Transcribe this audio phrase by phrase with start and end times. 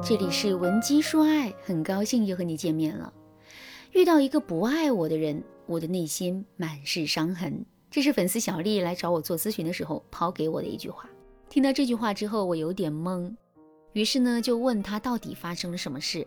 [0.00, 3.12] 这里是文姬说爱，很高兴又和你见面了。
[3.92, 7.64] 遇到一个不爱我的人，我的内心满是伤痕。
[7.90, 11.10] 这是粉丝小丽来找我做咨询的时候抛给我的一句话。
[11.48, 13.34] 听到这句话之后，我有点懵，
[13.92, 16.26] 于是呢就问他到底发生了什么事。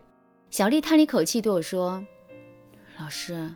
[0.50, 2.04] 小丽叹了一口气对我说
[3.00, 3.50] ：“老师，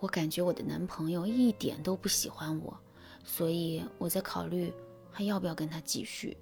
[0.00, 2.76] 我感觉我的男朋友一点都不喜欢我，
[3.24, 4.72] 所以我在考虑
[5.10, 6.36] 还要不要跟他继续。”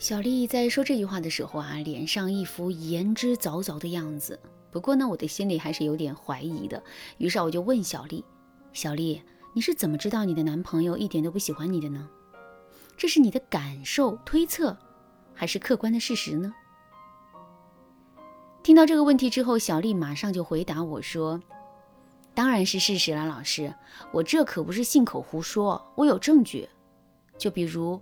[0.00, 4.40] 小丽在说这句话的时候啊，脸上一副言之凿凿的样子。
[4.70, 6.82] 不过呢，我的心里还是有点怀疑的。
[7.18, 8.24] 于是我就问小丽
[8.72, 12.08] ：“小丽，你是怎么知道你的男朋友一点都不喜欢你的呢？
[12.96, 14.74] 这是你的感受、推测，
[15.34, 16.54] 还是客观的事实呢？”
[18.64, 21.38] 听到这个问题之后，小丽马上就回答我说
[22.32, 23.74] ：“当然是事实了，老师，
[24.14, 26.66] 我这可不是信口胡说，我有证据。
[27.36, 28.00] 就比如……”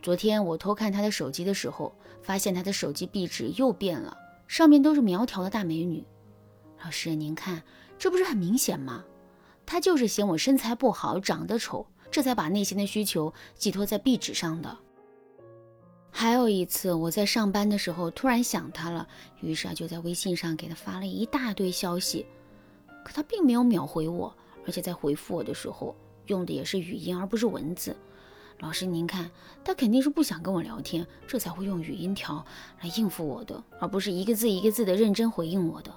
[0.00, 6.04] 昨天我偷看他的手机的时候，发现他的手机壁纸又变了，上面都是苗条的大美女。
[6.84, 7.62] 老师，您看，
[7.98, 9.04] 这不是很明显吗？
[9.66, 14.78] 他就是嫌我身材不好，长得丑，这才把内心的需求寄托在壁纸上的。
[16.10, 19.06] 还有一次，我在上班的时候突然想他了，
[19.40, 22.24] 于是啊就在微信上给他发了一大堆消息，
[23.04, 25.94] 可他并没有秒回我，而且在回复我的时候
[26.26, 27.94] 用的也是语音而不是文字。
[28.60, 29.30] 老师，您看，
[29.64, 32.44] 他肯定是不想跟我聊天，这才会用语音条
[32.80, 35.94] 来应付我的，而不是一个字一个字的认真回应我的。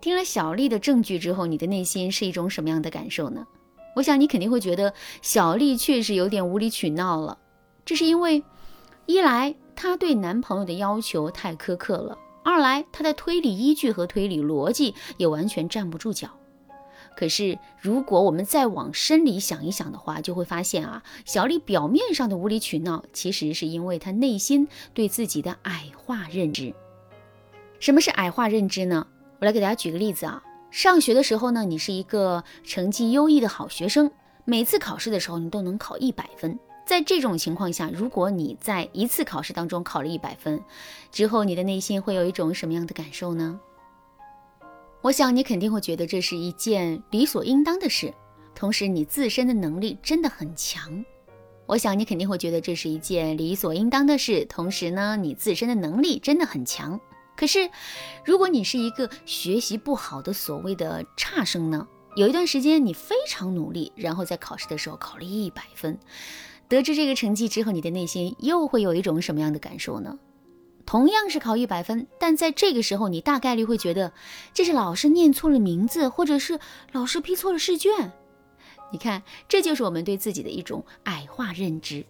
[0.00, 3.46] 听了小丽的证据之后，你的内心是一种什么样的感受呢？
[3.94, 4.92] 我想你肯定会觉得
[5.22, 7.38] 小丽确实有点无理取闹了。
[7.84, 8.42] 这是因为，
[9.06, 16.28] 一来她对男朋友的要求太苛刻了，二来她的推理依据和推理逻辑也完全站不住脚。
[17.16, 26.74] 可是，如果我们再往深里想一想的话，就会发现啊，小丽表面上的无理取闹，其实是因为她内心对自己的矮化认知。
[27.78, 29.06] 什么是矮化认知呢？
[29.40, 30.42] 我来给大家举个例子啊。
[30.70, 34.10] 上学的时候呢，你是一个成绩优异的好学生，
[34.44, 36.58] 每次考试的时候你都能考一百分。
[36.84, 40.60] 在这种情况下，如果你在一次考试当中考了一百分
[41.12, 43.60] 之后，你的内心会有一种什么样的感受呢？
[45.04, 48.14] 我想你肯定会觉得这是一件理所应当的事，
[48.54, 51.04] 同时你自身的能力真的很强。
[51.66, 56.98] 我想你肯定会觉得这是一件理所应当的事，同时呢，你自身的能力真的很强。
[57.36, 57.68] 可是，
[58.24, 61.86] 如果你是一个学习不好的所谓的差生呢？
[62.16, 65.98] 有一段时间你非常努力，然后在考试的时候考了一百分，
[66.66, 70.18] 得知这个成绩之后，你的内心又会有一种什么样的感受呢？
[70.86, 74.12] 同样是考一百分，但在这个时候，你大概率会觉得
[74.52, 76.60] 这是老师念错了名字，或者是
[76.92, 78.12] 老师批错了试卷。
[78.92, 82.04] 你看，这就是我们对自己的一种矮化认知。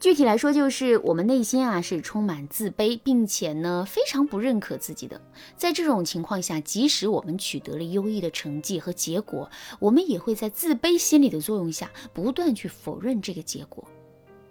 [0.00, 5.20] 具体来说，就是我们内心啊是充满自卑，并且呢非常不认可自己的。
[5.58, 13.86] 在这种情况下，即使我们取得了优异的成绩和结果，我们也会在自卑心理的作用下，不断去否认这个结果。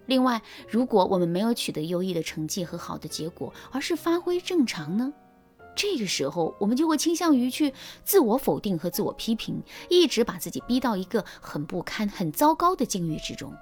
[0.09, 5.13] 另外，如果我们没有取得优异的成绩和好的结果，而是发挥正常呢？
[5.75, 7.71] 这个时候，我们就会倾向于去
[8.03, 13.53] 自我否定和自我批评，一直把自己逼到一个很不堪、很糟糕的境遇之中。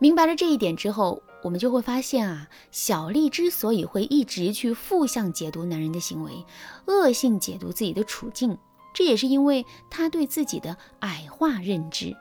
[0.00, 6.44] 明白了这一点之后，我们就会发现啊，小丽之所以会一直去负向解读男人的行为，
[6.86, 8.58] 恶性解读自己的处境，
[8.92, 12.16] 这也是因为她对自己的矮化认知。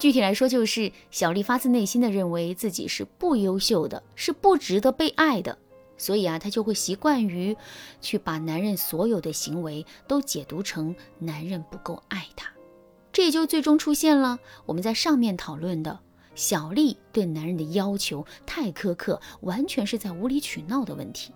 [0.00, 5.58] 具体来说，就是小丽发自内心的认为自己是不优秀的，是不值得被爱的，
[5.98, 7.54] 所以啊，她就会习惯于
[8.00, 12.50] 去把男人所有的行为都解读成男人不够爱她，
[13.12, 16.00] 这也就最终出现了我们在上面讨论的
[16.34, 21.30] 小丽对男人的要求太苛刻，完全是在无理取闹的问题。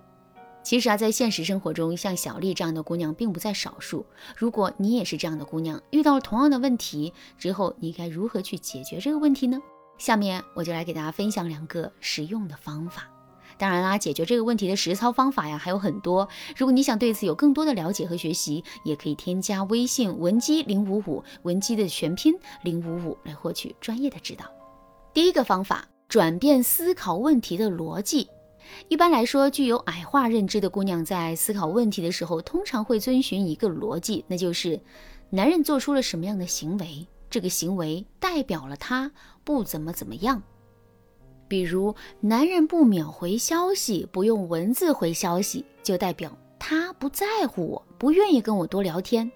[0.65, 4.07] 其实啊，在现实生活中，像小丽这样的姑娘并不在少数。
[4.35, 9.61] 如果你也是这样的姑娘，遇到了同样的问题之后，你该如何去解决这个问题呢？
[9.99, 13.09] 下面我就来给大家分享两个实用的方法。
[13.59, 16.27] 当然啦，解决这个问题的实操方法呀还有很多。
[16.57, 24.47] 如果你想对此有更多的了解和学习，也可以添加微信文姬零五五，文姬的全拼零五五来获取专业的指导。
[25.13, 28.29] 第一个方法，转变思考问题的逻辑。
[28.89, 34.81] 一般来说，具有矮化认知的姑娘在思考问题的时候，通常会遵循一个逻辑，那就是
[35.31, 39.11] 男人做出了什么样的行为，这个行为代表了他
[39.43, 40.43] 不怎么怎么样。
[41.47, 49.31] 比如，男人不秒回消息，不用文字回消息，就代表他不在乎我，不愿意跟我多聊天。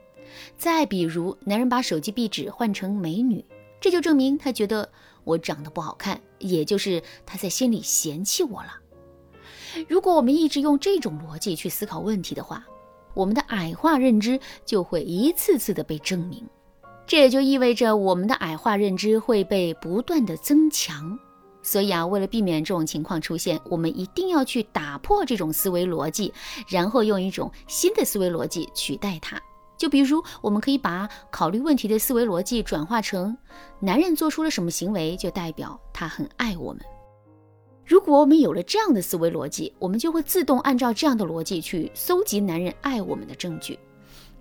[0.57, 3.45] 再比如，男人把手机壁纸换成美女，
[3.81, 4.91] 这就证明他觉得
[5.25, 8.73] 我长得不好看，也就是他在心里嫌弃我了。
[9.89, 12.65] 如果我们一直用这种逻辑去思考问题的话，
[13.15, 16.47] 我们的矮化认知就会一次次的被证明。
[17.07, 21.19] 这也就意味着我们的矮化认知会被不断的增强。
[21.63, 26.33] 所以啊，为了避免这种情况出现，我们一定要去打破这种思维逻辑，
[26.69, 29.41] 然后用一种新的思维逻辑取代它。
[29.77, 33.37] 就比如，我们可以把考虑问题的思维逻辑转化成：
[33.81, 36.83] 男人做出了什么行为，就代表他很爱我们。
[37.89, 43.79] 如果我们有了这样的思维逻辑，我们就会自动按照这样的逻辑去搜集男人爱我们的证据。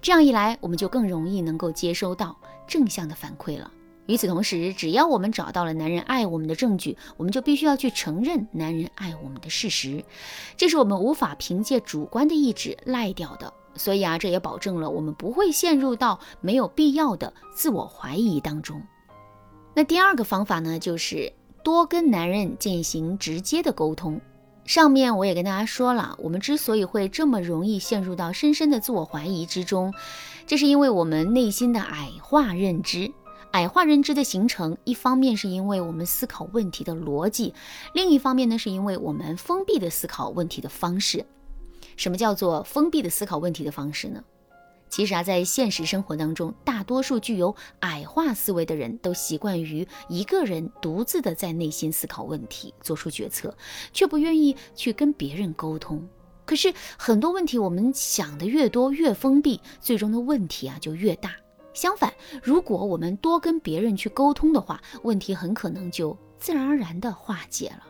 [0.02, 3.72] 这样一来，我们就更容易能够接收到正向的反馈了。
[4.08, 10.04] 与此同时，只要我们找到了男人爱我们的证据，我们就必须要去承认男人爱我们的事实，
[10.58, 13.54] 这是我们无法凭借主观的意志赖掉的。
[13.76, 18.82] 所以啊，这也保证了我们不会陷入到没有必要的自我怀疑当中。
[19.74, 21.32] 那第二个方法呢，就是
[21.68, 24.22] 多跟男人进行直接的沟通。
[24.64, 29.94] 上面我也跟大家说了，我们之所以会这么容易陷入到深深的自我怀疑之中，
[30.46, 33.12] 这是因为我们内心的矮化认知。
[33.52, 37.54] 矮化认知的形成，一方面是因为我们思考问题的逻辑，
[37.94, 41.26] 另一方面呢，是因为我们封闭的思考问题的方式。
[41.98, 44.24] 什么叫做封闭的思考问题的方式呢？
[44.90, 53.56] 其实啊，在现实生活当中，大多数具有矮化思维的人都习惯于一个人独自的在内心思考问题、做出决策，
[53.92, 56.08] 却不愿意去跟别人沟通。
[56.46, 61.36] 可是很多问题，我们想的越多、越封闭，最终的问题啊就越大。
[61.74, 67.84] 相反，如果我们多跟别人去沟通的话，问题很可能就自然而然的化解了。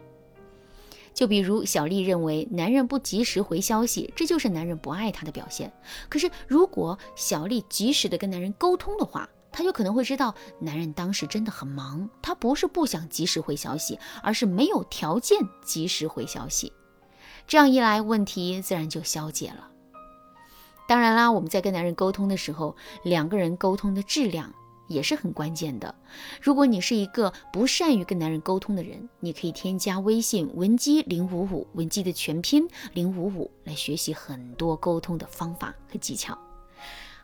[1.17, 5.73] 就比如小丽认为男人不及时回消息，这就是男人不爱她的表现。
[6.09, 16.71] 可是如果小丽及时的跟男人沟通的话，她就可能会知道男人当时真的很忙，他不是不想及时回消息，而是没有条件及时回消息。
[17.47, 19.71] 这样一来，问题自然就消解了。
[20.87, 24.53] 当然啦，我们在跟男人沟通的时候，两个人沟通的质量。
[24.87, 25.93] 也是很关键的。
[26.41, 36.37] 如果你是一个不善于跟男人沟通的人，你可以添加微信文姬零五五，文姬的全拼零五五，来学习很多沟通的方法和技巧。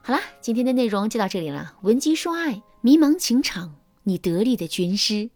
[0.02, 1.76] 好啦，今天的内容就到这里了。
[1.82, 5.30] 文姬说爱，迷茫情场，你得力的军师。